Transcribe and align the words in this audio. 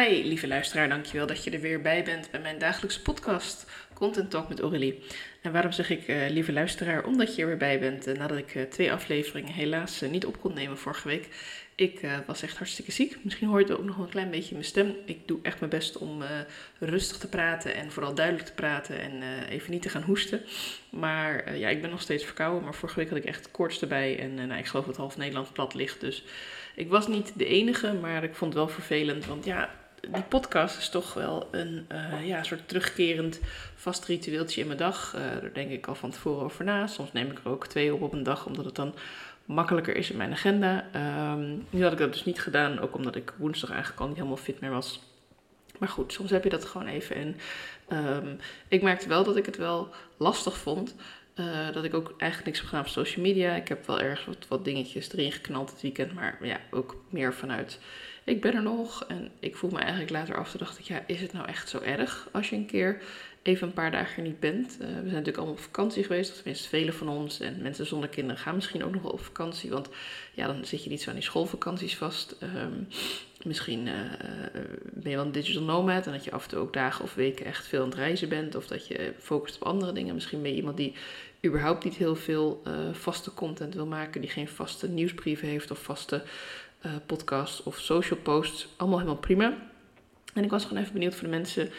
Hi, 0.00 0.22
lieve 0.22 0.46
luisteraar, 0.46 0.88
dankjewel 0.88 1.26
dat 1.26 1.44
je 1.44 1.50
er 1.50 1.60
weer 1.60 1.80
bij 1.80 2.04
bent 2.04 2.30
bij 2.30 2.40
mijn 2.40 2.58
dagelijkse 2.58 3.02
podcast 3.02 3.66
Content 3.92 4.30
Talk 4.30 4.48
met 4.48 4.60
Aurélie. 4.60 5.02
En 5.42 5.52
waarom 5.52 5.72
zeg 5.72 5.90
ik 5.90 6.08
uh, 6.08 6.28
lieve 6.28 6.52
luisteraar? 6.52 7.04
Omdat 7.04 7.34
je 7.34 7.42
er 7.42 7.48
weer 7.48 7.56
bij 7.56 7.78
bent 7.78 8.08
uh, 8.08 8.16
nadat 8.16 8.38
ik 8.38 8.54
uh, 8.54 8.62
twee 8.62 8.92
afleveringen 8.92 9.52
helaas 9.52 10.00
niet 10.00 10.26
op 10.26 10.40
kon 10.40 10.54
nemen 10.54 10.78
vorige 10.78 11.08
week. 11.08 11.28
Ik 11.74 12.00
was 12.26 12.42
echt 12.42 12.56
hartstikke 12.56 12.92
ziek. 12.92 13.16
Misschien 13.22 13.48
hoor 13.48 13.58
je 13.58 13.66
het 13.66 13.76
ook 13.78 13.84
nog 13.84 13.98
een 13.98 14.08
klein 14.08 14.30
beetje 14.30 14.48
in 14.48 14.56
mijn 14.56 14.64
stem. 14.64 14.94
Ik 15.04 15.28
doe 15.28 15.38
echt 15.42 15.58
mijn 15.58 15.70
best 15.70 15.98
om 15.98 16.22
rustig 16.78 17.16
te 17.16 17.28
praten 17.28 17.74
en 17.74 17.92
vooral 17.92 18.14
duidelijk 18.14 18.46
te 18.46 18.54
praten 18.54 19.00
en 19.00 19.22
even 19.48 19.70
niet 19.70 19.82
te 19.82 19.88
gaan 19.88 20.02
hoesten. 20.02 20.40
Maar 20.90 21.56
ja, 21.56 21.68
ik 21.68 21.80
ben 21.80 21.90
nog 21.90 22.00
steeds 22.00 22.24
verkouden, 22.24 22.64
maar 22.64 22.74
vorige 22.74 22.98
week 22.98 23.08
had 23.08 23.18
ik 23.18 23.24
echt 23.24 23.50
koorts 23.50 23.80
erbij 23.80 24.18
en 24.18 24.34
nou, 24.34 24.58
ik 24.58 24.66
geloof 24.66 24.86
dat 24.86 24.96
half 24.96 25.16
Nederland 25.16 25.52
plat 25.52 25.74
ligt. 25.74 26.00
Dus 26.00 26.24
ik 26.74 26.88
was 26.88 27.08
niet 27.08 27.32
de 27.36 27.46
enige, 27.46 27.92
maar 27.92 28.24
ik 28.24 28.34
vond 28.34 28.54
het 28.54 28.62
wel 28.62 28.72
vervelend, 28.72 29.26
want 29.26 29.44
ja 29.44 29.70
die 30.12 30.22
podcast 30.22 30.78
is 30.78 30.88
toch 30.88 31.14
wel 31.14 31.48
een 31.50 31.86
uh, 31.92 32.26
ja, 32.26 32.42
soort 32.42 32.68
terugkerend 32.68 33.40
vast 33.74 34.04
ritueeltje 34.04 34.60
in 34.60 34.66
mijn 34.66 34.78
dag. 34.78 35.14
Uh, 35.16 35.20
daar 35.40 35.52
denk 35.52 35.70
ik 35.70 35.86
al 35.86 35.94
van 35.94 36.10
tevoren 36.10 36.44
over 36.44 36.64
na. 36.64 36.86
Soms 36.86 37.12
neem 37.12 37.30
ik 37.30 37.38
er 37.44 37.50
ook 37.50 37.66
twee 37.66 37.94
op 37.94 38.02
op 38.02 38.12
een 38.12 38.22
dag, 38.22 38.46
omdat 38.46 38.64
het 38.64 38.74
dan 38.74 38.94
makkelijker 39.44 39.96
is 39.96 40.10
in 40.10 40.16
mijn 40.16 40.32
agenda. 40.32 40.84
Um, 41.32 41.66
nu 41.70 41.82
had 41.82 41.92
ik 41.92 41.98
dat 41.98 42.12
dus 42.12 42.24
niet 42.24 42.40
gedaan, 42.40 42.78
ook 42.78 42.94
omdat 42.94 43.16
ik 43.16 43.32
woensdag 43.36 43.70
eigenlijk 43.70 44.00
al 44.00 44.06
niet 44.06 44.16
helemaal 44.16 44.36
fit 44.36 44.60
meer 44.60 44.70
was. 44.70 45.00
Maar 45.78 45.88
goed, 45.88 46.12
soms 46.12 46.30
heb 46.30 46.44
je 46.44 46.50
dat 46.50 46.64
gewoon 46.64 46.86
even. 46.86 47.16
En 47.16 47.36
um, 48.16 48.38
ik 48.68 48.82
merkte 48.82 49.08
wel 49.08 49.24
dat 49.24 49.36
ik 49.36 49.46
het 49.46 49.56
wel 49.56 49.88
lastig 50.16 50.56
vond. 50.56 50.94
Uh, 51.34 51.72
dat 51.72 51.84
ik 51.84 51.94
ook 51.94 52.14
eigenlijk 52.18 52.44
niks 52.44 52.58
heb 52.58 52.68
gedaan 52.68 52.84
op 52.84 52.90
social 52.90 53.24
media. 53.24 53.54
Ik 53.54 53.68
heb 53.68 53.86
wel 53.86 54.00
ergens 54.00 54.26
wat, 54.26 54.48
wat 54.48 54.64
dingetjes 54.64 55.12
erin 55.12 55.32
geknald 55.32 55.70
het 55.70 55.80
weekend. 55.80 56.14
Maar 56.14 56.38
ja, 56.40 56.60
ook 56.70 57.04
meer 57.08 57.34
vanuit 57.34 57.78
ik 58.24 58.40
ben 58.40 58.54
er 58.54 58.62
nog. 58.62 59.04
En 59.04 59.30
ik 59.40 59.56
voel 59.56 59.70
me 59.70 59.78
eigenlijk 59.78 60.10
later 60.10 60.36
af. 60.36 60.50
Toen 60.50 60.60
dacht 60.60 60.78
ik, 60.78 60.84
ja, 60.84 61.02
is 61.06 61.20
het 61.20 61.32
nou 61.32 61.48
echt 61.48 61.68
zo 61.68 61.80
erg 61.80 62.28
als 62.32 62.50
je 62.50 62.56
een 62.56 62.66
keer 62.66 63.02
even 63.42 63.66
een 63.66 63.72
paar 63.72 63.90
dagen 63.90 64.16
er 64.16 64.22
niet 64.22 64.40
bent? 64.40 64.72
Uh, 64.72 64.78
we 64.78 64.84
zijn 64.84 65.04
natuurlijk 65.04 65.36
allemaal 65.36 65.54
op 65.54 65.60
vakantie 65.60 66.02
geweest. 66.04 66.34
Tenminste, 66.34 66.68
velen 66.68 66.94
van 66.94 67.08
ons. 67.08 67.40
En 67.40 67.62
mensen 67.62 67.86
zonder 67.86 68.08
kinderen 68.08 68.42
gaan 68.42 68.54
misschien 68.54 68.84
ook 68.84 68.92
nog 68.92 69.02
wel 69.02 69.10
op 69.10 69.24
vakantie. 69.24 69.70
Want 69.70 69.88
ja, 70.34 70.46
dan 70.46 70.64
zit 70.64 70.84
je 70.84 70.90
niet 70.90 71.02
zo 71.02 71.08
aan 71.08 71.14
die 71.14 71.24
schoolvakanties 71.24 71.96
vast. 71.96 72.36
Um, 72.42 72.88
misschien 73.44 73.86
uh, 73.86 73.94
ben 74.92 75.10
je 75.10 75.16
wel 75.16 75.24
een 75.24 75.32
digital 75.32 75.62
nomad. 75.62 76.06
En 76.06 76.12
dat 76.12 76.24
je 76.24 76.32
af 76.32 76.42
en 76.42 76.48
toe 76.48 76.58
ook 76.58 76.72
dagen 76.72 77.04
of 77.04 77.14
weken 77.14 77.46
echt 77.46 77.66
veel 77.66 77.82
aan 77.82 77.88
het 77.88 77.98
reizen 77.98 78.28
bent. 78.28 78.54
Of 78.54 78.66
dat 78.66 78.86
je 78.86 79.12
focust 79.18 79.56
op 79.56 79.62
andere 79.66 79.92
dingen. 79.92 80.14
Misschien 80.14 80.42
ben 80.42 80.50
je 80.50 80.56
iemand 80.56 80.76
die 80.76 80.94
überhaupt 81.44 81.84
niet 81.84 81.94
heel 81.94 82.16
veel 82.16 82.62
vaste 82.92 83.34
content 83.34 83.74
wil 83.74 83.86
maken. 83.86 84.20
Die 84.20 84.30
geen 84.30 84.48
vaste 84.48 84.88
nieuwsbrieven 84.88 85.48
heeft 85.48 85.70
of 85.70 85.78
vaste 85.78 86.22
uh, 86.86 86.92
podcast 87.06 87.62
of 87.62 87.78
social 87.78 88.20
posts. 88.20 88.68
Allemaal 88.76 88.98
helemaal 88.98 89.20
prima. 89.20 89.56
En 90.34 90.44
ik 90.44 90.50
was 90.50 90.64
gewoon 90.64 90.82
even 90.82 90.92
benieuwd 90.92 91.14
voor 91.14 91.28
de 91.28 91.36
mensen. 91.36 91.70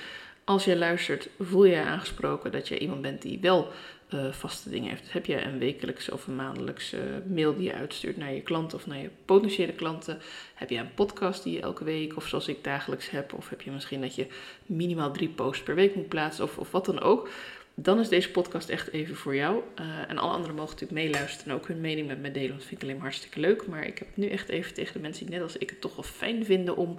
Als 0.43 0.65
jij 0.65 0.77
luistert, 0.77 1.29
voel 1.39 1.65
je 1.65 1.81
aangesproken 1.81 2.51
dat 2.51 2.67
je 2.67 2.79
iemand 2.79 3.01
bent 3.01 3.21
die 3.21 3.39
wel 3.41 3.71
uh, 4.13 4.31
vaste 4.31 4.69
dingen 4.69 4.89
heeft. 4.89 5.13
heb 5.13 5.25
je 5.25 5.41
een 5.41 5.59
wekelijkse 5.59 6.13
of 6.13 6.27
een 6.27 6.35
maandelijkse 6.35 7.23
mail 7.27 7.55
die 7.55 7.63
je 7.63 7.73
uitstuurt 7.73 8.17
naar 8.17 8.33
je 8.33 8.41
klanten 8.41 8.77
of 8.77 8.87
naar 8.87 8.97
je 8.97 9.09
potentiële 9.25 9.73
klanten? 9.73 10.19
Heb 10.53 10.69
je 10.69 10.77
een 10.77 10.93
podcast 10.93 11.43
die 11.43 11.53
je 11.53 11.61
elke 11.61 11.83
week 11.83 12.15
of 12.15 12.27
zoals 12.27 12.47
ik 12.47 12.63
dagelijks 12.63 13.09
heb? 13.09 13.33
Of 13.33 13.49
heb 13.49 13.61
je 13.61 13.71
misschien 13.71 14.01
dat 14.01 14.15
je 14.15 14.27
minimaal 14.65 15.11
drie 15.11 15.29
posts 15.29 15.63
per 15.63 15.75
week 15.75 15.95
moet 15.95 16.09
plaatsen 16.09 16.43
of, 16.43 16.57
of 16.57 16.71
wat 16.71 16.85
dan 16.85 16.99
ook? 17.01 17.29
Dan 17.75 17.99
is 17.99 18.09
deze 18.09 18.31
podcast 18.31 18.69
echt 18.69 18.91
even 18.91 19.15
voor 19.15 19.35
jou. 19.35 19.63
Uh, 19.79 20.09
en 20.09 20.17
alle 20.17 20.31
anderen 20.31 20.55
mogen 20.55 20.71
natuurlijk 20.71 21.01
meeluisteren 21.01 21.53
en 21.53 21.59
ook 21.59 21.67
hun 21.67 21.81
mening 21.81 22.07
met 22.07 22.21
me 22.21 22.31
delen. 22.31 22.55
Dat 22.55 22.65
vind 22.65 22.71
ik 22.71 22.81
alleen 22.81 22.95
maar 22.95 23.05
hartstikke 23.05 23.39
leuk. 23.39 23.67
Maar 23.67 23.85
ik 23.85 23.97
heb 23.97 24.07
nu 24.13 24.29
echt 24.29 24.49
even 24.49 24.73
tegen 24.73 24.93
de 24.93 24.99
mensen 24.99 25.25
die 25.25 25.35
net 25.35 25.43
als 25.43 25.57
ik 25.57 25.69
het 25.69 25.81
toch 25.81 25.95
wel 25.95 26.03
fijn 26.03 26.45
vinden 26.45 26.75
om 26.75 26.97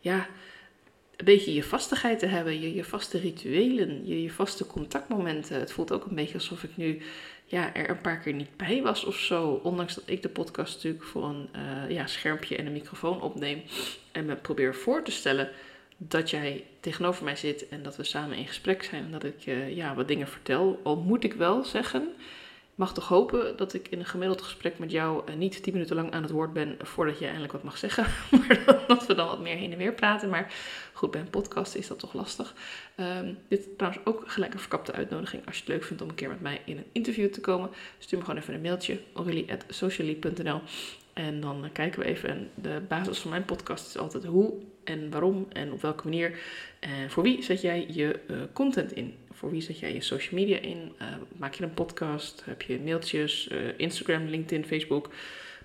ja, 0.00 0.28
een 1.16 1.24
beetje 1.24 1.54
je 1.54 1.62
vastigheid 1.62 2.18
te 2.18 2.26
hebben. 2.26 2.60
Je, 2.60 2.74
je 2.74 2.84
vaste 2.84 3.18
rituelen, 3.18 4.06
je, 4.06 4.22
je 4.22 4.30
vaste 4.30 4.66
contactmomenten. 4.66 5.58
Het 5.58 5.72
voelt 5.72 5.92
ook 5.92 6.04
een 6.04 6.14
beetje 6.14 6.34
alsof 6.34 6.62
ik 6.62 6.76
nu 6.76 7.02
ja, 7.44 7.74
er 7.74 7.90
een 7.90 8.00
paar 8.00 8.18
keer 8.18 8.32
niet 8.32 8.56
bij 8.56 8.82
was 8.82 9.04
of 9.04 9.16
zo. 9.16 9.60
Ondanks 9.62 9.94
dat 9.94 10.04
ik 10.06 10.22
de 10.22 10.28
podcast 10.28 10.74
natuurlijk 10.74 11.04
voor 11.04 11.24
een 11.24 11.48
uh, 11.56 11.90
ja, 11.90 12.06
schermpje 12.06 12.56
en 12.56 12.66
een 12.66 12.72
microfoon 12.72 13.22
opneem. 13.22 13.62
En 14.12 14.24
me 14.24 14.36
probeer 14.36 14.74
voor 14.74 15.02
te 15.02 15.10
stellen 15.10 15.50
dat 15.96 16.30
jij 16.30 16.64
tegenover 16.80 17.24
mij 17.24 17.36
zit 17.36 17.68
en 17.68 17.82
dat 17.82 17.96
we 17.96 18.04
samen 18.04 18.36
in 18.36 18.46
gesprek 18.46 18.82
zijn 18.82 19.04
en 19.04 19.10
dat 19.10 19.24
ik 19.24 19.38
je 19.38 19.74
ja, 19.74 19.94
wat 19.94 20.08
dingen 20.08 20.28
vertel. 20.28 20.80
Al 20.82 20.96
moet 20.96 21.24
ik 21.24 21.32
wel 21.32 21.64
zeggen, 21.64 22.08
mag 22.76 22.94
toch 22.94 23.08
hopen 23.08 23.56
dat 23.56 23.74
ik 23.74 23.88
in 23.88 23.98
een 23.98 24.06
gemiddeld 24.06 24.42
gesprek 24.42 24.78
met 24.78 24.90
jou 24.90 25.30
uh, 25.30 25.36
niet 25.36 25.62
tien 25.62 25.72
minuten 25.72 25.96
lang 25.96 26.12
aan 26.12 26.22
het 26.22 26.30
woord 26.30 26.52
ben 26.52 26.76
voordat 26.80 27.18
je 27.18 27.24
eindelijk 27.24 27.52
wat 27.52 27.62
mag 27.62 27.78
zeggen. 27.78 28.06
Maar 28.38 28.84
dat 28.86 29.06
we 29.06 29.14
dan 29.14 29.26
wat 29.26 29.40
meer 29.40 29.56
heen 29.56 29.72
en 29.72 29.78
weer 29.78 29.92
praten. 29.92 30.28
Maar 30.28 30.52
goed, 30.92 31.10
bij 31.10 31.20
een 31.20 31.30
podcast 31.30 31.74
is 31.74 31.86
dat 31.86 31.98
toch 31.98 32.12
lastig. 32.12 32.54
Um, 32.96 33.38
dit 33.48 33.58
is 33.58 33.66
trouwens 33.76 34.06
ook 34.06 34.22
gelijk 34.26 34.52
een 34.52 34.60
verkapte 34.60 34.92
uitnodiging. 34.92 35.46
Als 35.46 35.54
je 35.56 35.62
het 35.62 35.70
leuk 35.72 35.84
vindt 35.84 36.02
om 36.02 36.08
een 36.08 36.14
keer 36.14 36.28
met 36.28 36.40
mij 36.40 36.60
in 36.64 36.76
een 36.76 36.86
interview 36.92 37.30
te 37.30 37.40
komen, 37.40 37.70
stuur 37.98 38.18
me 38.18 38.24
gewoon 38.24 38.40
even 38.40 38.54
een 38.54 38.60
mailtje. 38.60 39.00
aurelie.socially.nl 39.12 40.60
En 41.12 41.40
dan 41.40 41.64
uh, 41.64 41.70
kijken 41.72 42.00
we 42.00 42.06
even. 42.06 42.28
En 42.28 42.50
de 42.54 42.82
basis 42.88 43.18
van 43.18 43.30
mijn 43.30 43.44
podcast 43.44 43.86
is 43.86 43.98
altijd 43.98 44.24
hoe 44.24 44.54
en 44.86 45.10
waarom 45.10 45.46
en 45.52 45.72
op 45.72 45.80
welke 45.80 46.04
manier. 46.04 46.38
En 46.80 47.10
voor 47.10 47.22
wie 47.22 47.42
zet 47.42 47.60
jij 47.60 47.86
je 47.90 48.20
uh, 48.30 48.36
content 48.52 48.92
in? 48.92 49.14
Voor 49.32 49.50
wie 49.50 49.60
zet 49.60 49.78
jij 49.78 49.92
je 49.92 50.00
social 50.00 50.40
media 50.40 50.58
in? 50.58 50.92
Uh, 51.02 51.06
maak 51.36 51.54
je 51.54 51.64
een 51.64 51.74
podcast? 51.74 52.42
Heb 52.44 52.62
je 52.62 52.80
mailtjes? 52.80 53.50
Instagram, 53.76 54.26
LinkedIn, 54.26 54.64
Facebook? 54.64 55.10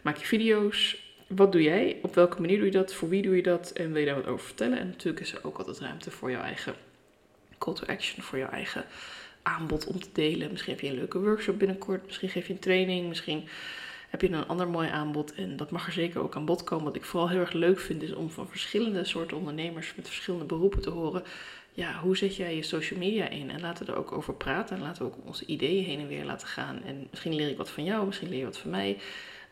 Maak 0.01 0.17
je 0.17 0.25
video's? 0.25 1.09
Wat 1.27 1.51
doe 1.51 1.61
jij? 1.61 1.97
Op 2.01 2.15
welke 2.15 2.41
manier 2.41 2.57
doe 2.57 2.65
je 2.65 2.71
dat? 2.71 2.93
Voor 2.93 3.09
wie 3.09 3.21
doe 3.21 3.35
je 3.35 3.43
dat? 3.43 3.71
En 3.71 3.91
wil 3.91 3.99
je 3.99 4.05
daar 4.05 4.15
wat 4.15 4.27
over 4.27 4.45
vertellen? 4.45 4.79
En 4.79 4.87
natuurlijk 4.87 5.25
is 5.25 5.33
er 5.33 5.39
ook 5.43 5.57
altijd 5.57 5.79
ruimte 5.79 6.11
voor 6.11 6.31
jouw 6.31 6.41
eigen 6.41 6.73
call 7.57 7.73
to 7.73 7.85
action, 7.85 8.23
voor 8.23 8.37
jouw 8.37 8.49
eigen 8.49 8.85
aanbod 9.41 9.85
om 9.85 9.99
te 9.99 10.09
delen. 10.13 10.51
Misschien 10.51 10.73
heb 10.73 10.81
je 10.81 10.89
een 10.89 10.95
leuke 10.95 11.19
workshop 11.19 11.59
binnenkort. 11.59 12.05
Misschien 12.05 12.29
geef 12.29 12.47
je 12.47 12.53
een 12.53 12.59
training. 12.59 13.07
Misschien 13.07 13.47
heb 14.11 14.21
je 14.21 14.29
een 14.29 14.47
ander 14.47 14.67
mooi 14.67 14.89
aanbod. 14.89 15.33
En 15.33 15.57
dat 15.57 15.71
mag 15.71 15.85
er 15.85 15.91
zeker 15.91 16.21
ook 16.21 16.35
aan 16.35 16.45
bod 16.45 16.63
komen. 16.63 16.85
Wat 16.85 16.95
ik 16.95 17.03
vooral 17.03 17.29
heel 17.29 17.39
erg 17.39 17.53
leuk 17.53 17.79
vind, 17.79 18.01
is 18.01 18.13
om 18.13 18.29
van 18.29 18.47
verschillende 18.47 19.05
soorten 19.05 19.37
ondernemers 19.37 19.95
met 19.95 20.07
verschillende 20.07 20.45
beroepen 20.45 20.81
te 20.81 20.89
horen. 20.89 21.23
Ja, 21.73 21.99
hoe 21.99 22.17
zet 22.17 22.35
jij 22.35 22.55
je 22.55 22.63
social 22.63 22.99
media 22.99 23.29
in? 23.29 23.49
En 23.49 23.61
laten 23.61 23.85
we 23.85 23.91
er 23.91 23.97
ook 23.97 24.11
over 24.11 24.33
praten. 24.33 24.75
En 24.75 24.81
laten 24.81 25.05
we 25.05 25.11
ook 25.11 25.25
onze 25.25 25.45
ideeën 25.45 25.83
heen 25.83 25.99
en 25.99 26.07
weer 26.07 26.25
laten 26.25 26.47
gaan. 26.47 26.83
En 26.83 27.07
misschien 27.09 27.35
leer 27.35 27.49
ik 27.49 27.57
wat 27.57 27.69
van 27.69 27.83
jou, 27.83 28.05
misschien 28.05 28.29
leer 28.29 28.39
je 28.39 28.45
wat 28.45 28.57
van 28.57 28.69
mij. 28.69 28.97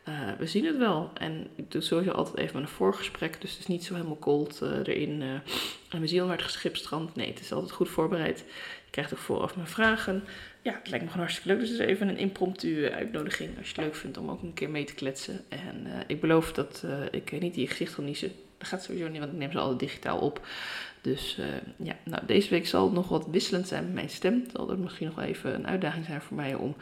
Uh, 0.08 0.14
we 0.38 0.46
zien 0.46 0.64
het 0.64 0.76
wel. 0.76 1.10
En 1.14 1.46
ik 1.54 1.70
doe 1.70 1.82
sowieso 1.82 2.10
altijd 2.10 2.36
even 2.36 2.60
een 2.60 2.68
voorgesprek. 2.68 3.40
Dus 3.40 3.50
het 3.50 3.60
is 3.60 3.66
niet 3.66 3.84
zo 3.84 3.94
helemaal 3.94 4.18
cold 4.18 4.60
uh, 4.62 4.70
erin. 4.78 5.22
En 5.22 5.42
mijn 5.90 6.08
ziel 6.08 6.26
werd 6.26 6.42
geschipstrand. 6.42 7.14
Nee, 7.14 7.28
het 7.28 7.40
is 7.40 7.52
altijd 7.52 7.72
goed 7.72 7.88
voorbereid. 7.88 8.38
Je 8.84 8.90
krijgt 8.90 9.12
ook 9.12 9.18
vooraf 9.18 9.56
mijn 9.56 9.68
vragen 9.68 10.22
ja, 10.62 10.72
het 10.72 10.88
lijkt 10.88 11.04
me 11.04 11.10
gewoon 11.10 11.26
hartstikke 11.26 11.48
leuk. 11.48 11.60
Dus 11.60 11.68
het 11.68 11.80
is 11.80 11.86
even 11.86 12.08
een 12.08 12.18
impromptu 12.18 12.90
uitnodiging 12.90 13.58
als 13.58 13.68
je 13.68 13.74
het 13.74 13.84
leuk 13.84 13.94
vindt 13.94 14.18
om 14.18 14.30
ook 14.30 14.42
een 14.42 14.54
keer 14.54 14.70
mee 14.70 14.84
te 14.84 14.94
kletsen. 14.94 15.44
En 15.48 15.86
ik 16.06 16.20
beloof 16.20 16.52
dat 16.52 16.84
ik 17.10 17.40
niet 17.40 17.54
in 17.54 17.60
je 17.60 17.68
gezicht 17.68 17.96
wil 17.96 18.04
niezen. 18.04 18.32
Dat 18.58 18.68
gaat 18.68 18.82
sowieso 18.82 19.08
niet, 19.08 19.18
want 19.18 19.32
ik 19.32 19.38
neem 19.38 19.52
ze 19.52 19.58
altijd 19.58 19.78
digitaal 19.78 20.18
op. 20.18 20.46
Dus 21.00 21.38
ja, 21.76 21.96
nou, 22.04 22.26
deze 22.26 22.50
week 22.50 22.66
zal 22.66 22.84
het 22.84 22.92
nog 22.92 23.08
wat 23.08 23.26
wisselend 23.30 23.68
zijn 23.68 23.84
met 23.84 23.94
mijn 23.94 24.10
stem. 24.10 24.40
Het 24.42 24.50
zal 24.56 24.70
er 24.70 24.78
misschien 24.78 25.06
nog 25.06 25.16
wel 25.16 25.24
even 25.24 25.54
een 25.54 25.66
uitdaging 25.66 26.04
zijn 26.04 26.20
voor 26.20 26.36
mij 26.36 26.54
om 26.54 26.76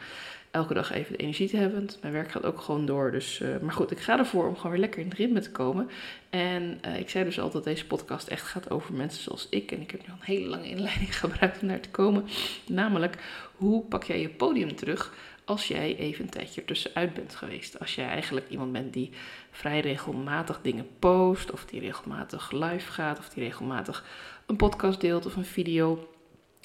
elke 0.51 0.73
dag 0.73 0.91
even 0.91 1.11
de 1.11 1.17
energie 1.17 1.49
te 1.49 1.57
hebben. 1.57 1.89
Mijn 2.01 2.13
werk 2.13 2.31
gaat 2.31 2.45
ook 2.45 2.61
gewoon 2.61 2.85
door. 2.85 3.11
Dus, 3.11 3.39
uh, 3.39 3.57
maar 3.61 3.73
goed, 3.73 3.91
ik 3.91 3.99
ga 3.99 4.17
ervoor 4.17 4.47
om 4.47 4.55
gewoon 4.55 4.71
weer 4.71 4.79
lekker 4.79 5.01
in 5.01 5.09
het 5.09 5.17
ritme 5.17 5.39
te 5.39 5.51
komen. 5.51 5.89
En 6.29 6.79
uh, 6.85 6.99
ik 6.99 7.09
zei 7.09 7.23
dus 7.23 7.39
altijd 7.39 7.53
dat 7.63 7.73
deze 7.73 7.85
podcast 7.85 8.27
echt 8.27 8.47
gaat 8.47 8.69
over 8.69 8.93
mensen 8.93 9.23
zoals 9.23 9.47
ik. 9.49 9.71
En 9.71 9.81
ik 9.81 9.91
heb 9.91 10.01
nu 10.01 10.07
al 10.07 10.17
een 10.19 10.25
hele 10.25 10.47
lange 10.47 10.69
inleiding 10.69 11.17
gebruikt 11.19 11.61
om 11.61 11.67
daar 11.67 11.79
te 11.79 11.89
komen. 11.89 12.25
Namelijk, 12.67 13.17
hoe 13.55 13.83
pak 13.83 14.03
jij 14.03 14.21
je 14.21 14.29
podium 14.29 14.75
terug 14.75 15.13
als 15.45 15.67
jij 15.67 15.97
even 15.97 16.23
een 16.23 16.29
tijdje 16.29 16.61
ertussenuit 16.61 17.13
bent 17.13 17.35
geweest? 17.35 17.79
Als 17.79 17.95
jij 17.95 18.07
eigenlijk 18.07 18.49
iemand 18.49 18.71
bent 18.71 18.93
die 18.93 19.09
vrij 19.51 19.79
regelmatig 19.79 20.59
dingen 20.61 20.87
post, 20.99 21.51
of 21.51 21.65
die 21.65 21.79
regelmatig 21.79 22.51
live 22.51 22.91
gaat, 22.91 23.19
of 23.19 23.29
die 23.29 23.43
regelmatig 23.43 24.05
een 24.45 24.55
podcast 24.55 25.01
deelt 25.01 25.25
of 25.25 25.35
een 25.35 25.45
video. 25.45 26.07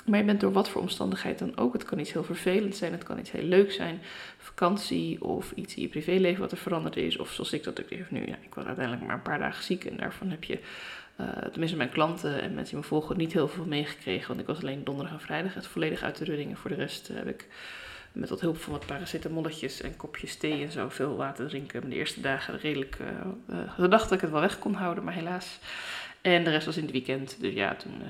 Maar 0.04 0.18
je 0.18 0.24
bent 0.24 0.40
door 0.40 0.52
wat 0.52 0.68
voor 0.68 0.80
omstandigheid 0.80 1.38
dan 1.38 1.56
ook. 1.56 1.72
Het 1.72 1.84
kan 1.84 1.98
iets 1.98 2.12
heel 2.12 2.24
vervelend 2.24 2.76
zijn, 2.76 2.92
het 2.92 3.02
kan 3.02 3.18
iets 3.18 3.30
heel 3.30 3.42
leuk 3.42 3.72
zijn. 3.72 4.00
Vakantie 4.38 5.24
of 5.24 5.52
iets 5.54 5.74
in 5.74 5.82
je 5.82 5.88
privéleven 5.88 6.40
wat 6.40 6.52
er 6.52 6.58
veranderd 6.58 6.96
is. 6.96 7.16
Of 7.16 7.32
zoals 7.32 7.52
ik 7.52 7.64
dat 7.64 7.78
ik 7.78 7.90
even 7.90 8.06
nu, 8.10 8.26
ja, 8.26 8.36
ik 8.40 8.54
was 8.54 8.64
uiteindelijk 8.64 9.06
maar 9.06 9.14
een 9.14 9.22
paar 9.22 9.38
dagen 9.38 9.64
ziek. 9.64 9.84
En 9.84 9.96
daarvan 9.96 10.30
heb 10.30 10.44
je, 10.44 10.58
uh, 11.20 11.28
tenminste 11.28 11.76
mijn 11.76 11.90
klanten 11.90 12.40
en 12.40 12.54
mensen 12.54 12.74
die 12.74 12.82
me 12.82 12.88
volgen, 12.88 13.16
niet 13.16 13.32
heel 13.32 13.48
veel 13.48 13.66
meegekregen. 13.66 14.28
Want 14.28 14.40
ik 14.40 14.46
was 14.46 14.60
alleen 14.60 14.84
donderdag 14.84 15.14
en 15.14 15.20
vrijdag 15.20 15.54
het 15.54 15.66
volledig 15.66 16.02
uit 16.02 16.18
de 16.18 16.24
running. 16.24 16.58
Voor 16.58 16.70
de 16.70 16.76
rest 16.76 17.08
heb 17.08 17.28
ik 17.28 17.46
met 18.12 18.28
wat 18.28 18.40
hulp 18.40 18.56
van 18.56 18.72
wat 18.72 18.86
paracetamolletjes 18.86 19.80
en 19.80 19.96
kopjes 19.96 20.36
thee 20.36 20.62
en 20.62 20.70
zo 20.70 20.88
veel 20.88 21.16
water 21.16 21.48
drinken. 21.48 21.90
De 21.90 21.96
eerste 21.96 22.20
dagen 22.20 22.58
redelijk 22.58 22.98
uh, 23.50 23.58
gedacht 23.68 24.02
dat 24.02 24.12
ik 24.12 24.20
het 24.20 24.30
wel 24.30 24.40
weg 24.40 24.58
kon 24.58 24.74
houden, 24.74 25.04
maar 25.04 25.14
helaas 25.14 25.58
En 26.24 26.44
de 26.44 26.50
rest 26.50 26.66
was 26.66 26.76
in 26.76 26.82
het 26.82 26.92
weekend. 26.92 27.36
Dus 27.40 27.54
ja, 27.54 27.74
toen 27.74 27.92
uh, 27.92 28.08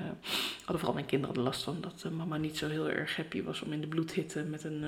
hadden 0.57 0.77
vooral 0.77 0.93
mijn 0.93 1.05
kinderen 1.05 1.35
er 1.35 1.41
last 1.41 1.63
van 1.63 1.77
dat 1.81 2.11
mama 2.11 2.37
niet 2.37 2.57
zo 2.57 2.67
heel 2.67 2.89
erg 2.89 3.15
happy 3.15 3.43
was 3.43 3.61
om 3.61 3.73
in 3.73 3.81
de 3.81 3.87
bloedhitte 3.87 4.43
met 4.43 4.63
een 4.63 4.83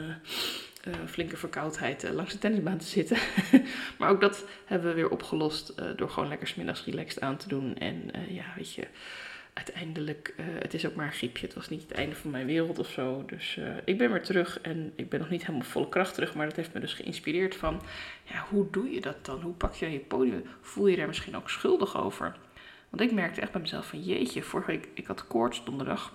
flinke 1.06 1.38
verkoudheid 1.38 2.10
langs 2.14 2.34
de 2.34 2.40
tennisbaan 2.40 2.78
te 2.78 2.86
zitten. 2.86 3.18
maar 4.00 4.10
ook 4.10 4.22
dat 4.22 4.46
hebben 4.66 4.90
we 4.90 4.96
weer 4.96 5.10
opgelost 5.10 5.74
door 5.96 6.10
gewoon 6.10 6.30
lekker 6.30 6.48
smiddags 6.48 6.86
relaxed 6.86 7.22
aan 7.22 7.38
te 7.38 7.48
doen. 7.48 7.78
En 7.78 8.12
ja, 8.28 8.46
weet 8.56 8.74
je 8.74 8.88
uiteindelijk, 9.54 10.34
het 10.38 10.74
is 10.74 10.86
ook 10.86 10.96
maar 10.96 11.06
een 11.06 11.12
griepje. 11.12 11.46
Het 11.46 11.56
was 11.56 11.70
niet 11.70 11.82
het 11.82 11.92
einde 11.92 12.16
van 12.16 12.32
mijn 12.32 12.46
wereld 12.46 12.80
of 12.80 12.90
zo. 12.90 13.24
Dus 13.26 13.60
ik 13.86 13.98
ben 13.98 14.12
weer 14.12 14.24
terug 14.24 14.62
en 14.62 14.94
ik 14.96 15.10
ben 15.10 15.20
nog 15.20 15.30
niet 15.30 15.46
helemaal 15.46 15.68
volle 15.68 15.90
kracht 15.90 16.14
terug. 16.14 16.36
Maar 16.36 16.48
dat 16.48 16.56
heeft 16.56 16.74
me 16.74 16.80
dus 16.80 16.94
geïnspireerd 16.94 17.56
van, 17.56 17.82
ja, 18.24 18.46
hoe 18.50 18.68
doe 18.72 18.90
je 18.90 19.02
dat 19.02 19.26
dan? 19.26 19.42
Hoe 19.42 19.54
pak 19.54 19.74
je 19.74 19.92
je 19.92 20.00
podium? 20.00 20.44
Voel 20.62 20.88
je 20.88 20.98
daar 20.98 21.08
misschien 21.08 21.36
ook 21.36 21.50
schuldig 21.50 21.98
over? 21.98 22.36
Want 22.90 23.02
ik 23.02 23.12
merkte 23.12 23.42
echt 23.42 23.52
bij 23.52 23.62
mezelf 23.62 23.88
van, 23.88 24.04
jeetje, 24.04 24.44
vorige 24.44 24.72
week, 24.72 24.88
ik 24.94 25.08
had 25.08 25.28
koorts 25.28 25.66
donderdag. 25.66 26.14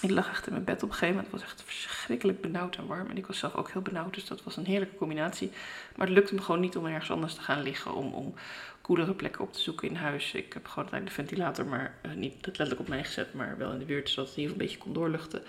Ik 0.00 0.10
lag 0.10 0.28
echt 0.28 0.46
in 0.46 0.52
mijn 0.52 0.64
bed 0.64 0.82
op 0.82 0.88
een 0.88 0.94
gegeven 0.94 1.14
moment. 1.14 1.32
Het 1.32 1.40
was 1.40 1.50
echt 1.50 1.62
verschrikkelijk 1.62 2.40
benauwd 2.40 2.76
en 2.76 2.86
warm. 2.86 3.10
En 3.10 3.16
ik 3.16 3.26
was 3.26 3.38
zelf 3.38 3.54
ook 3.54 3.70
heel 3.70 3.82
benauwd, 3.82 4.14
dus 4.14 4.26
dat 4.26 4.42
was 4.42 4.56
een 4.56 4.64
heerlijke 4.64 4.96
combinatie. 4.96 5.50
Maar 5.96 6.06
het 6.06 6.16
lukte 6.16 6.34
me 6.34 6.40
gewoon 6.40 6.60
niet 6.60 6.76
om 6.76 6.86
ergens 6.86 7.10
anders 7.10 7.34
te 7.34 7.40
gaan 7.40 7.62
liggen. 7.62 7.94
Om, 7.94 8.12
om 8.12 8.34
koelere 8.80 9.14
plekken 9.14 9.40
op 9.40 9.52
te 9.52 9.60
zoeken 9.60 9.88
in 9.88 9.94
huis. 9.94 10.34
Ik 10.34 10.52
heb 10.52 10.66
gewoon 10.66 11.04
de 11.04 11.10
ventilator, 11.10 11.66
maar 11.66 11.94
uh, 12.06 12.12
niet 12.12 12.46
letterlijk 12.46 12.80
op 12.80 12.88
mij 12.88 13.04
gezet, 13.04 13.34
maar 13.34 13.58
wel 13.58 13.72
in 13.72 13.78
de 13.78 13.84
buurt, 13.84 14.10
zodat 14.10 14.26
het 14.26 14.36
hier 14.36 14.50
een 14.50 14.56
beetje 14.56 14.78
kon 14.78 14.92
doorluchten. 14.92 15.42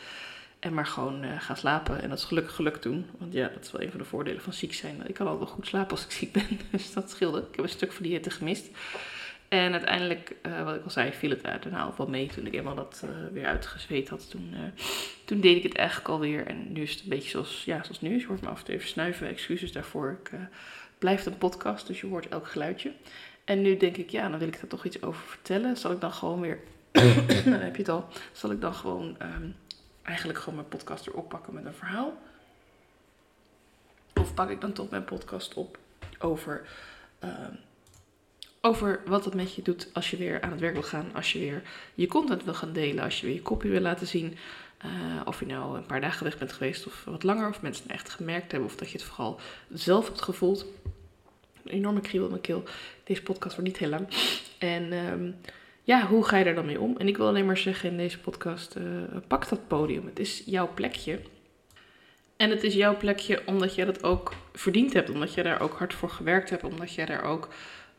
En 0.59 0.73
maar 0.73 0.87
gewoon 0.87 1.23
uh, 1.23 1.41
gaan 1.41 1.57
slapen. 1.57 2.01
En 2.01 2.09
dat 2.09 2.17
is 2.17 2.23
gelukkig 2.23 2.55
gelukt 2.55 2.81
toen. 2.81 3.05
Want 3.17 3.33
ja, 3.33 3.47
dat 3.47 3.63
is 3.63 3.71
wel 3.71 3.81
een 3.81 3.89
van 3.89 3.99
de 3.99 4.05
voordelen 4.05 4.41
van 4.41 4.53
ziek 4.53 4.73
zijn. 4.73 5.07
Ik 5.07 5.13
kan 5.13 5.27
altijd 5.27 5.45
wel 5.45 5.55
goed 5.55 5.67
slapen 5.67 5.91
als 5.91 6.05
ik 6.05 6.11
ziek 6.11 6.31
ben. 6.31 6.59
Dus 6.71 6.93
dat 6.93 7.09
scheelde. 7.09 7.39
Ik 7.39 7.55
heb 7.55 7.65
een 7.65 7.69
stuk 7.69 7.91
van 7.91 8.03
die 8.03 8.11
hitte 8.11 8.29
gemist. 8.29 8.69
En 9.53 9.71
uiteindelijk, 9.71 10.35
uh, 10.45 10.63
wat 10.63 10.75
ik 10.75 10.83
al 10.83 10.89
zei, 10.89 11.13
viel 11.13 11.29
het 11.29 11.43
daarna 11.43 11.93
wel 11.97 12.07
mee. 12.07 12.27
Toen 12.27 12.45
ik 12.45 12.53
eenmaal 12.53 12.75
dat 12.75 13.01
uh, 13.05 13.09
weer 13.31 13.45
uitgezweet 13.45 14.09
had, 14.09 14.29
toen, 14.29 14.49
uh, 14.53 14.59
toen 15.25 15.39
deed 15.39 15.57
ik 15.57 15.63
het 15.63 15.75
eigenlijk 15.75 16.09
alweer. 16.09 16.47
En 16.47 16.71
nu 16.71 16.81
is 16.81 16.91
het 16.91 17.03
een 17.03 17.09
beetje 17.09 17.29
zoals, 17.29 17.65
ja, 17.65 17.83
zoals 17.83 18.01
nu. 18.01 18.19
Je 18.19 18.25
hoort 18.25 18.41
me 18.41 18.47
af 18.47 18.59
en 18.59 18.65
toe 18.65 18.75
even 18.75 18.87
snuiven. 18.87 19.27
Excuses 19.27 19.71
daarvoor. 19.71 20.19
Ik 20.23 20.31
blijf 20.97 21.25
een 21.25 21.37
podcast, 21.37 21.87
dus 21.87 22.01
je 22.01 22.07
hoort 22.07 22.27
elk 22.27 22.47
geluidje. 22.47 22.91
En 23.43 23.61
nu 23.61 23.77
denk 23.77 23.97
ik, 23.97 24.09
ja, 24.09 24.29
dan 24.29 24.39
wil 24.39 24.47
ik 24.47 24.59
daar 24.59 24.67
toch 24.67 24.85
iets 24.85 25.01
over 25.01 25.23
vertellen. 25.23 25.77
Zal 25.77 25.91
ik 25.91 26.01
dan 26.01 26.11
gewoon 26.11 26.41
weer, 26.41 26.59
dan 27.45 27.59
heb 27.59 27.75
je 27.75 27.81
het 27.81 27.89
al, 27.89 28.07
zal 28.31 28.51
ik 28.51 28.61
dan 28.61 28.73
gewoon 28.73 29.17
um, 29.21 29.55
eigenlijk 30.03 30.39
gewoon 30.39 30.55
mijn 30.55 30.67
podcast 30.67 31.07
erop 31.07 31.29
pakken 31.29 31.53
met 31.53 31.65
een 31.65 31.73
verhaal? 31.73 32.13
Of 34.13 34.33
pak 34.33 34.49
ik 34.49 34.61
dan 34.61 34.73
toch 34.73 34.89
mijn 34.89 35.05
podcast 35.05 35.53
op 35.53 35.77
over, 36.19 36.67
um, 37.23 37.59
over 38.65 39.01
wat 39.05 39.25
het 39.25 39.33
met 39.33 39.55
je 39.55 39.61
doet 39.61 39.89
als 39.93 40.11
je 40.11 40.17
weer 40.17 40.41
aan 40.41 40.51
het 40.51 40.59
werk 40.59 40.73
wil 40.73 40.83
gaan, 40.83 41.11
als 41.13 41.33
je 41.33 41.39
weer 41.39 41.61
je 41.93 42.07
content 42.07 42.43
wil 42.43 42.53
gaan 42.53 42.73
delen, 42.73 43.03
als 43.03 43.19
je 43.19 43.25
weer 43.25 43.35
je 43.35 43.41
kopie 43.41 43.71
wil 43.71 43.81
laten 43.81 44.07
zien. 44.07 44.37
Uh, 44.85 45.21
of 45.25 45.39
je 45.39 45.45
nou 45.45 45.77
een 45.77 45.85
paar 45.85 46.01
dagen 46.01 46.23
weg 46.23 46.37
bent 46.37 46.51
geweest 46.51 46.85
of 46.85 47.03
wat 47.05 47.23
langer, 47.23 47.49
of 47.49 47.61
mensen 47.61 47.83
het 47.83 47.93
echt 47.93 48.09
gemerkt 48.09 48.51
hebben, 48.51 48.69
of 48.69 48.75
dat 48.75 48.89
je 48.89 48.97
het 48.97 49.07
vooral 49.07 49.39
zelf 49.69 50.07
hebt 50.07 50.21
gevoeld 50.21 50.65
een 51.63 51.71
enorme 51.71 52.01
kriebel 52.01 52.23
in 52.23 52.31
mijn 52.31 52.41
keel. 52.41 52.63
Deze 53.03 53.23
podcast 53.23 53.55
wordt 53.55 53.69
niet 53.69 53.77
heel 53.77 53.89
lang. 53.89 54.07
En 54.57 54.93
um, 54.93 55.35
ja, 55.83 56.07
hoe 56.07 56.25
ga 56.25 56.37
je 56.37 56.45
er 56.45 56.55
dan 56.55 56.65
mee 56.65 56.79
om? 56.79 56.97
En 56.97 57.07
ik 57.07 57.17
wil 57.17 57.27
alleen 57.27 57.45
maar 57.45 57.57
zeggen 57.57 57.89
in 57.89 57.97
deze 57.97 58.19
podcast, 58.19 58.75
uh, 58.75 58.83
pak 59.27 59.49
dat 59.49 59.67
podium. 59.67 60.05
Het 60.05 60.19
is 60.19 60.43
jouw 60.45 60.73
plekje. 60.73 61.19
En 62.37 62.49
het 62.49 62.63
is 62.63 62.73
jouw 62.73 62.97
plekje 62.97 63.41
omdat 63.45 63.75
je 63.75 63.85
dat 63.85 64.03
ook 64.03 64.33
verdiend 64.53 64.93
hebt. 64.93 65.09
Omdat 65.09 65.33
je 65.33 65.43
daar 65.43 65.61
ook 65.61 65.73
hard 65.73 65.93
voor 65.93 66.09
gewerkt 66.09 66.49
hebt. 66.49 66.63
Omdat 66.63 66.93
je 66.93 67.05
daar 67.05 67.23
ook 67.23 67.47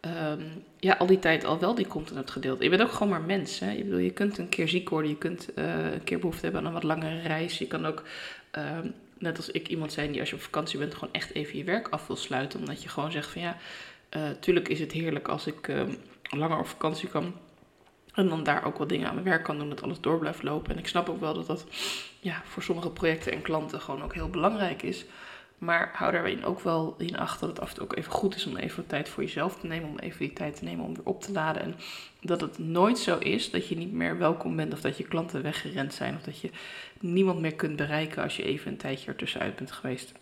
um, 0.06 0.64
ja, 0.78 0.94
al 0.94 1.06
die 1.06 1.18
tijd 1.18 1.44
al 1.44 1.58
wel 1.58 1.74
die 1.74 1.86
content 1.86 2.16
hebt 2.16 2.30
gedeeld. 2.30 2.62
Je 2.62 2.68
bent 2.68 2.82
ook 2.82 2.92
gewoon 2.92 3.08
maar 3.08 3.22
mens. 3.22 3.58
Hè? 3.58 3.70
Je, 3.70 3.84
bedoel, 3.84 3.98
je 3.98 4.10
kunt 4.10 4.38
een 4.38 4.48
keer 4.48 4.68
ziek 4.68 4.88
worden. 4.88 5.10
Je 5.10 5.18
kunt 5.18 5.48
uh, 5.54 5.92
een 5.92 6.04
keer 6.04 6.18
behoefte 6.18 6.42
hebben 6.42 6.60
aan 6.60 6.66
een 6.66 6.72
wat 6.72 6.82
langere 6.82 7.20
reis. 7.20 7.58
Je 7.58 7.66
kan 7.66 7.86
ook 7.86 8.02
um, 8.52 8.94
net 9.18 9.36
als 9.36 9.50
ik 9.50 9.68
iemand 9.68 9.92
zijn 9.92 10.10
die 10.10 10.20
als 10.20 10.30
je 10.30 10.36
op 10.36 10.42
vakantie 10.42 10.78
bent 10.78 10.94
gewoon 10.94 11.14
echt 11.14 11.34
even 11.34 11.58
je 11.58 11.64
werk 11.64 11.88
af 11.88 12.06
wil 12.06 12.16
sluiten. 12.16 12.60
Omdat 12.60 12.82
je 12.82 12.88
gewoon 12.88 13.12
zegt 13.12 13.30
van 13.30 13.42
ja, 13.42 13.56
uh, 14.16 14.22
tuurlijk 14.40 14.68
is 14.68 14.80
het 14.80 14.92
heerlijk 14.92 15.28
als 15.28 15.46
ik 15.46 15.68
uh, 15.68 15.82
langer 16.30 16.58
op 16.58 16.66
vakantie 16.66 17.08
kan. 17.08 17.34
En 18.14 18.28
dan 18.28 18.42
daar 18.42 18.64
ook 18.64 18.78
wat 18.78 18.88
dingen 18.88 19.08
aan 19.08 19.14
mijn 19.14 19.26
werk 19.26 19.42
kan 19.42 19.58
doen, 19.58 19.68
dat 19.68 19.82
alles 19.82 20.00
door 20.00 20.18
blijft 20.18 20.42
lopen. 20.42 20.72
En 20.72 20.78
ik 20.78 20.88
snap 20.88 21.08
ook 21.08 21.20
wel 21.20 21.34
dat 21.34 21.46
dat 21.46 21.66
ja, 22.20 22.42
voor 22.44 22.62
sommige 22.62 22.90
projecten 22.90 23.32
en 23.32 23.42
klanten 23.42 23.80
gewoon 23.80 24.02
ook 24.02 24.14
heel 24.14 24.28
belangrijk 24.28 24.82
is. 24.82 25.04
Maar 25.58 25.90
hou 25.92 26.12
daarin 26.12 26.44
ook 26.44 26.60
wel 26.60 26.94
in 26.98 27.18
acht 27.18 27.40
dat 27.40 27.48
het 27.48 27.60
af 27.60 27.68
en 27.68 27.74
toe 27.74 27.84
ook 27.84 27.96
even 27.96 28.12
goed 28.12 28.34
is 28.34 28.46
om 28.46 28.56
even 28.56 28.76
wat 28.76 28.88
tijd 28.88 29.08
voor 29.08 29.22
jezelf 29.22 29.60
te 29.60 29.66
nemen. 29.66 29.88
Om 29.88 29.98
even 29.98 30.18
die 30.18 30.32
tijd 30.32 30.56
te 30.56 30.64
nemen 30.64 30.84
om 30.84 30.94
weer 30.94 31.06
op 31.06 31.22
te 31.22 31.32
laden. 31.32 31.62
En 31.62 31.74
dat 32.20 32.40
het 32.40 32.58
nooit 32.58 32.98
zo 32.98 33.18
is 33.18 33.50
dat 33.50 33.68
je 33.68 33.76
niet 33.76 33.92
meer 33.92 34.18
welkom 34.18 34.56
bent 34.56 34.72
of 34.72 34.80
dat 34.80 34.96
je 34.96 35.04
klanten 35.04 35.42
weggerend 35.42 35.94
zijn. 35.94 36.14
Of 36.14 36.22
dat 36.22 36.40
je 36.40 36.50
niemand 37.00 37.40
meer 37.40 37.54
kunt 37.54 37.76
bereiken 37.76 38.22
als 38.22 38.36
je 38.36 38.42
even 38.42 38.70
een 38.70 38.76
tijdje 38.76 39.10
ertussenuit 39.10 39.56
bent 39.56 39.72
geweest. 39.72 40.12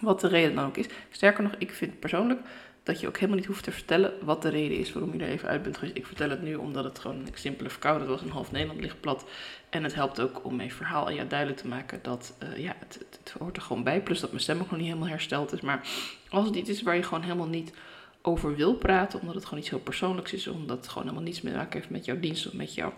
Wat 0.00 0.20
de 0.20 0.28
reden 0.28 0.54
dan 0.54 0.66
ook 0.66 0.76
is. 0.76 0.86
Sterker 1.10 1.42
nog, 1.42 1.54
ik 1.58 1.70
vind 1.70 2.00
persoonlijk 2.00 2.40
dat 2.88 3.00
je 3.00 3.06
ook 3.06 3.16
helemaal 3.16 3.36
niet 3.36 3.46
hoeft 3.46 3.64
te 3.64 3.72
vertellen 3.72 4.12
wat 4.22 4.42
de 4.42 4.48
reden 4.48 4.78
is 4.78 4.92
waarom 4.92 5.12
je 5.12 5.24
er 5.24 5.30
even 5.30 5.48
uit 5.48 5.62
bent 5.62 5.76
geweest. 5.76 5.96
Ik 5.96 6.06
vertel 6.06 6.30
het 6.30 6.42
nu 6.42 6.54
omdat 6.54 6.84
het 6.84 6.98
gewoon 6.98 7.16
een 7.16 7.28
simpele 7.34 7.70
verkouden 7.70 8.08
was. 8.08 8.20
Een 8.20 8.30
half 8.30 8.52
Nederland 8.52 8.80
ligt 8.80 9.00
plat. 9.00 9.24
En 9.70 9.82
het 9.82 9.94
helpt 9.94 10.20
ook 10.20 10.44
om 10.44 10.56
mijn 10.56 10.70
verhaal 10.70 11.12
jou 11.12 11.28
duidelijk 11.28 11.60
te 11.60 11.68
maken 11.68 11.98
dat 12.02 12.36
uh, 12.42 12.58
ja, 12.58 12.74
het, 12.78 12.98
het, 13.10 13.34
hoort 13.38 13.56
er 13.56 13.62
gewoon 13.62 13.82
bij. 13.82 14.02
Plus 14.02 14.20
dat 14.20 14.30
mijn 14.30 14.42
stem 14.42 14.60
ook 14.60 14.70
nog 14.70 14.78
niet 14.78 14.88
helemaal 14.88 15.08
hersteld 15.08 15.52
is. 15.52 15.60
Maar 15.60 15.88
als 16.28 16.46
het 16.46 16.56
iets 16.56 16.70
is 16.70 16.82
waar 16.82 16.96
je 16.96 17.02
gewoon 17.02 17.22
helemaal 17.22 17.48
niet 17.48 17.72
over 18.22 18.56
wil 18.56 18.74
praten, 18.74 19.20
omdat 19.20 19.34
het 19.34 19.44
gewoon 19.44 19.60
iets 19.60 19.70
heel 19.70 19.80
persoonlijks 19.80 20.32
is, 20.32 20.46
omdat 20.46 20.76
het 20.76 20.88
gewoon 20.88 21.02
helemaal 21.02 21.24
niets 21.24 21.40
te 21.40 21.50
maken 21.50 21.78
heeft 21.78 21.90
met 21.90 22.04
jouw 22.04 22.20
dienst 22.20 22.46
of 22.46 22.52
met 22.52 22.74
jouw 22.74 22.92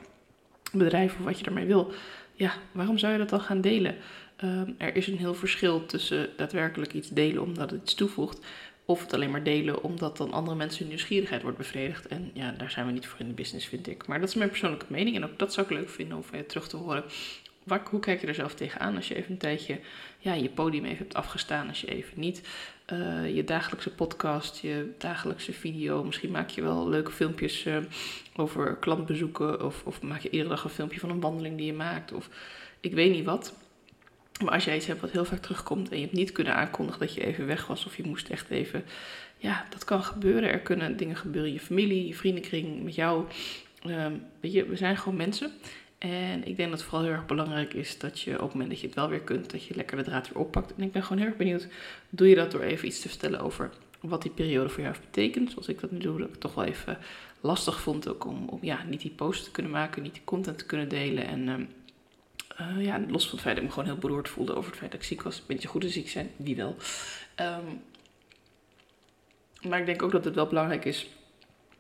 bedrijf 0.73 1.19
of 1.19 1.25
wat 1.25 1.39
je 1.39 1.45
ermee 1.45 1.67
wil. 1.67 1.93
Ja, 2.35 2.53
waarom 2.73 2.99
zou 2.99 3.13
je 3.13 3.19
dat 3.19 3.29
dan 3.29 3.41
gaan 3.41 3.61
delen? 3.61 3.97
Um, 4.45 4.75
er 4.79 4.97
is 4.97 5.07
een 5.07 5.19
heel 5.19 5.35
verschil 5.35 5.87
tussen 5.87 6.29
daadwerkelijk 6.37 6.93
iets 6.93 7.09
delen 7.09 7.43
omdat 7.43 7.71
het 7.71 7.83
iets 7.83 7.95
toevoegt 7.95 8.47
of 8.91 9.01
het 9.01 9.15
alleen 9.15 9.31
maar 9.31 9.43
delen 9.43 9.83
omdat 9.83 10.17
dan 10.17 10.33
andere 10.33 10.57
mensen 10.57 10.79
hun 10.79 10.89
nieuwsgierigheid 10.89 11.43
wordt 11.43 11.59
bevredigd. 11.59 12.07
En 12.07 12.31
ja, 12.35 12.55
daar 12.59 12.71
zijn 12.71 12.87
we 12.87 12.93
niet 12.93 13.07
voor 13.07 13.21
in 13.21 13.29
de 13.29 13.35
business, 13.35 13.67
vind 13.67 13.89
ik. 13.89 14.07
Maar 14.07 14.21
dat 14.21 14.29
is 14.29 14.35
mijn 14.35 14.49
persoonlijke 14.49 14.87
mening. 14.89 15.17
En 15.17 15.25
ook 15.25 15.39
dat 15.39 15.53
zou 15.53 15.67
ik 15.67 15.73
leuk 15.73 15.89
vinden 15.89 16.17
om 16.17 16.25
van 16.25 16.39
je 16.39 16.47
terug 16.47 16.69
te 16.69 16.77
horen. 16.77 17.05
Waar, 17.63 17.83
hoe 17.91 18.01
kijk 18.01 18.21
je 18.21 18.27
er 18.27 18.35
zelf 18.35 18.55
tegenaan 18.55 18.97
als 18.97 19.09
je 19.09 19.15
even 19.15 19.31
een 19.31 19.39
tijdje 19.39 19.81
ja, 20.19 20.35
je 20.35 20.49
podium 20.49 20.85
even 20.85 20.99
hebt 20.99 21.15
afgestaan? 21.15 21.69
Als 21.69 21.81
je 21.81 21.87
even 21.87 22.21
niet 22.21 22.43
uh, 22.93 23.35
je 23.35 23.45
dagelijkse 23.45 23.91
podcast, 23.91 24.59
je 24.59 24.93
dagelijkse 24.99 25.53
video. 25.53 26.05
Misschien 26.05 26.31
maak 26.31 26.49
je 26.49 26.63
wel 26.63 26.89
leuke 26.89 27.11
filmpjes 27.11 27.67
uh, 27.67 27.77
over 28.37 28.77
klantbezoeken. 28.77 29.65
Of, 29.65 29.83
of 29.85 30.03
maak 30.03 30.21
je 30.21 30.31
iedere 30.31 30.51
dag 30.51 30.65
een 30.65 30.71
filmpje 30.71 31.01
van 31.01 31.11
een 31.11 31.21
wandeling 31.21 31.57
die 31.57 31.67
je 31.67 31.73
maakt. 31.73 32.13
Of 32.13 32.29
ik 32.81 32.95
weet 32.95 33.13
niet 33.13 33.25
wat. 33.25 33.55
Maar 34.45 34.53
als 34.53 34.65
jij 34.65 34.77
iets 34.77 34.87
hebt 34.87 35.01
wat 35.01 35.11
heel 35.11 35.25
vaak 35.25 35.39
terugkomt 35.39 35.91
en 35.91 35.97
je 35.97 36.03
hebt 36.03 36.17
niet 36.17 36.33
kunnen 36.33 36.55
aankondigen 36.55 37.01
dat 37.01 37.15
je 37.15 37.25
even 37.25 37.47
weg 37.47 37.67
was 37.67 37.87
of 37.87 37.97
je 37.97 38.07
moest 38.07 38.29
echt 38.29 38.51
even, 38.51 38.85
ja, 39.37 39.67
dat 39.71 39.85
kan 39.85 40.03
gebeuren. 40.03 40.51
Er 40.51 40.61
kunnen 40.61 40.97
dingen 40.97 41.17
gebeuren 41.17 41.51
in 41.51 41.57
je 41.57 41.65
familie, 41.65 42.07
je 42.07 42.15
vriendenkring, 42.15 42.83
met 42.83 42.95
jou. 42.95 43.25
Um, 43.87 44.23
weet 44.41 44.53
je, 44.53 44.65
we 44.65 44.77
zijn 44.77 44.97
gewoon 44.97 45.17
mensen. 45.17 45.53
En 45.99 46.47
ik 46.47 46.57
denk 46.57 46.71
dat 46.71 46.79
het 46.79 46.89
vooral 46.89 47.05
heel 47.07 47.15
erg 47.15 47.27
belangrijk 47.27 47.75
is 47.75 47.99
dat 47.99 48.21
je 48.21 48.35
op 48.35 48.41
het 48.41 48.53
moment 48.53 48.71
dat 48.71 48.81
je 48.81 48.87
het 48.87 48.97
wel 48.97 49.09
weer 49.09 49.21
kunt, 49.21 49.51
dat 49.51 49.65
je 49.65 49.75
lekker 49.75 49.97
de 49.97 50.03
draad 50.03 50.29
weer 50.29 50.43
oppakt. 50.43 50.75
En 50.75 50.83
ik 50.83 50.93
ben 50.93 51.03
gewoon 51.03 51.19
heel 51.19 51.27
erg 51.27 51.37
benieuwd, 51.37 51.69
doe 52.11 52.29
je 52.29 52.35
dat 52.35 52.51
door 52.51 52.61
even 52.61 52.89
iets 52.89 53.01
te 53.01 53.09
vertellen 53.09 53.41
over 53.41 53.71
wat 54.01 54.23
die 54.23 54.31
periode 54.31 54.69
voor 54.69 54.81
jou 54.81 54.95
heeft 54.95 55.07
betekend. 55.07 55.51
Zoals 55.51 55.69
ik 55.69 55.81
dat 55.81 55.91
nu 55.91 55.99
doe, 55.99 56.19
dat 56.19 56.27
ik 56.27 56.33
het 56.33 56.41
toch 56.41 56.55
wel 56.55 56.65
even 56.65 56.99
lastig 57.41 57.81
vond 57.81 58.09
ook 58.09 58.27
om, 58.27 58.49
om 58.49 58.59
ja, 58.63 58.85
niet 58.89 59.01
die 59.01 59.11
post 59.11 59.45
te 59.45 59.51
kunnen 59.51 59.73
maken, 59.73 60.03
niet 60.03 60.13
die 60.13 60.25
content 60.25 60.59
te 60.59 60.67
kunnen 60.67 60.89
delen. 60.89 61.27
En 61.27 61.49
um, 61.49 61.69
uh, 62.61 62.85
ja, 62.85 63.01
los 63.09 63.25
van 63.25 63.33
het 63.33 63.41
feit 63.41 63.55
dat 63.55 63.65
ik 63.65 63.71
me 63.71 63.71
gewoon 63.71 63.85
heel 63.85 63.99
beroerd 63.99 64.29
voelde 64.29 64.55
over 64.55 64.71
het 64.71 64.79
feit 64.79 64.91
dat 64.91 65.01
ik 65.01 65.07
ziek 65.07 65.23
was. 65.23 65.47
Beetje 65.47 65.69
goed 65.69 65.85
ziek 65.87 66.09
zijn, 66.09 66.31
wie 66.37 66.57
wel. 66.57 66.77
Um, 67.41 67.83
maar 69.69 69.79
ik 69.81 69.87
denk 69.87 70.03
ook 70.03 70.13
dat 70.13 70.25
het 70.25 70.35
wel 70.35 70.47
belangrijk 70.47 70.85
is. 70.85 71.09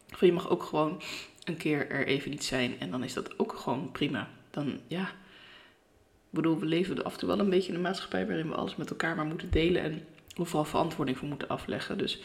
Van 0.09 0.29
je 0.29 0.35
mag 0.35 0.49
ook 0.49 0.63
gewoon 0.63 1.03
een 1.45 1.57
keer 1.57 1.91
er 1.91 2.07
even 2.07 2.31
niet 2.31 2.45
zijn. 2.45 2.81
En 2.81 2.91
dan 2.91 3.05
is 3.05 3.15
dat 3.15 3.39
ook 3.39 3.53
gewoon 3.53 3.91
prima. 3.93 4.29
Dan 4.51 4.81
ja. 4.87 5.03
Ik 5.03 6.37
bedoel, 6.37 6.59
we 6.59 6.67
leven 6.67 7.05
af 7.05 7.13
en 7.13 7.19
toe 7.19 7.29
wel 7.29 7.39
een 7.39 7.51
beetje 7.51 7.69
in 7.69 7.75
een 7.75 7.81
maatschappij 7.81 8.27
waarin 8.27 8.49
we 8.49 8.55
alles 8.55 8.77
met 8.77 8.91
elkaar 8.91 9.17
maar 9.17 9.25
moeten 9.25 9.51
delen. 9.51 9.83
En 9.83 10.07
overal 10.37 10.65
verantwoording 10.65 11.19
voor 11.19 11.29
moeten 11.29 11.49
afleggen. 11.49 11.99
Dus 11.99 12.21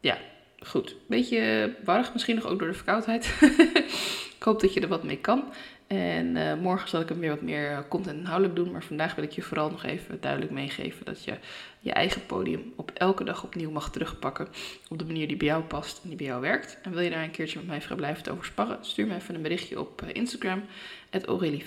ja, 0.00 0.18
goed. 0.58 0.96
Beetje 1.06 1.74
warrig 1.84 2.12
misschien 2.12 2.34
nog 2.34 2.46
ook 2.46 2.58
door 2.58 2.68
de 2.68 2.74
verkoudheid. 2.74 3.34
ik 4.38 4.44
hoop 4.44 4.60
dat 4.60 4.74
je 4.74 4.80
er 4.80 4.88
wat 4.88 5.04
mee 5.04 5.18
kan. 5.18 5.44
En 5.88 6.36
uh, 6.36 6.54
morgen 6.54 6.88
zal 6.88 7.00
ik 7.00 7.08
hem 7.08 7.18
weer 7.18 7.30
wat 7.30 7.42
meer 7.42 7.84
content 7.88 8.18
inhoudelijk 8.18 8.56
doen. 8.56 8.70
Maar 8.70 8.84
vandaag 8.84 9.14
wil 9.14 9.24
ik 9.24 9.32
je 9.32 9.42
vooral 9.42 9.70
nog 9.70 9.84
even 9.84 10.20
duidelijk 10.20 10.52
meegeven 10.52 11.04
dat 11.04 11.24
je 11.24 11.34
je 11.80 11.92
eigen 11.92 12.26
podium 12.26 12.72
op 12.76 12.90
elke 12.94 13.24
dag 13.24 13.44
opnieuw 13.44 13.70
mag 13.70 13.90
terugpakken. 13.90 14.48
Op 14.88 14.98
de 14.98 15.04
manier 15.04 15.28
die 15.28 15.36
bij 15.36 15.46
jou 15.46 15.62
past 15.62 16.00
en 16.02 16.08
die 16.08 16.18
bij 16.18 16.26
jou 16.26 16.40
werkt. 16.40 16.78
En 16.82 16.90
wil 16.90 17.00
je 17.00 17.10
daar 17.10 17.22
een 17.22 17.30
keertje 17.30 17.58
met 17.58 17.66
mij 17.66 17.82
vrijblijven 17.82 18.32
over 18.32 18.44
sparren? 18.44 18.78
Stuur 18.80 19.06
me 19.06 19.14
even 19.14 19.34
een 19.34 19.42
berichtje 19.42 19.80
op 19.80 20.02
eh, 20.02 20.08
Instagram, 20.12 20.62
Aurelie. 21.26 21.64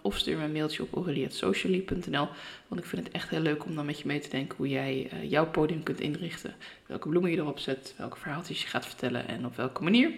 Of 0.00 0.18
stuur 0.18 0.36
me 0.36 0.44
een 0.44 0.52
mailtje 0.52 0.82
op 0.82 0.94
aurelie.socially.nl. 0.94 2.28
Want 2.68 2.80
ik 2.80 2.86
vind 2.86 3.04
het 3.04 3.14
echt 3.14 3.28
heel 3.28 3.40
leuk 3.40 3.64
om 3.64 3.74
dan 3.74 3.86
met 3.86 3.98
je 3.98 4.06
mee 4.06 4.20
te 4.20 4.28
denken 4.28 4.56
hoe 4.56 4.68
jij 4.68 5.10
uh, 5.12 5.30
jouw 5.30 5.46
podium 5.46 5.82
kunt 5.82 6.00
inrichten. 6.00 6.54
Welke 6.86 7.08
bloemen 7.08 7.30
je 7.30 7.36
erop 7.36 7.58
zet, 7.58 7.94
welke 7.96 8.18
verhaaltjes 8.18 8.62
je 8.62 8.68
gaat 8.68 8.86
vertellen 8.86 9.28
en 9.28 9.46
op 9.46 9.56
welke 9.56 9.82
manier. 9.82 10.10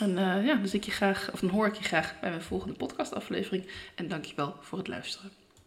En 0.00 0.14
ja, 0.44 0.54
dan, 0.54 0.68
zie 0.68 0.78
ik 0.78 0.84
je 0.84 0.90
graag, 0.90 1.32
of 1.32 1.40
dan 1.40 1.50
hoor 1.50 1.66
ik 1.66 1.74
je 1.74 1.84
graag 1.84 2.20
bij 2.20 2.30
mijn 2.30 2.42
volgende 2.42 2.74
podcastaflevering. 2.74 3.66
En 3.94 4.08
dank 4.08 4.24
je 4.24 4.34
wel 4.36 4.56
voor 4.60 4.78
het 4.78 4.88
luisteren. 4.88 5.39